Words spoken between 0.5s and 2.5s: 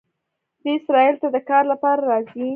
دوی اسرائیلو ته د کار لپاره راځي.